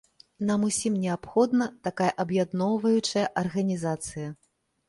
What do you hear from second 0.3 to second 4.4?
Нам усім неабходна такая аб'ядноўваючая арганізацыя.